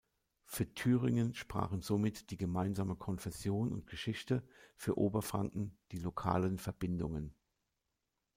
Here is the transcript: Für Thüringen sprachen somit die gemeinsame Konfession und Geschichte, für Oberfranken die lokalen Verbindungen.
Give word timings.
Für 0.45 0.65
Thüringen 0.73 1.35
sprachen 1.35 1.81
somit 1.83 2.31
die 2.31 2.35
gemeinsame 2.37 2.95
Konfession 2.95 3.71
und 3.71 3.85
Geschichte, 3.85 4.41
für 4.75 4.97
Oberfranken 4.97 5.77
die 5.91 5.99
lokalen 5.99 6.57
Verbindungen. 6.57 7.35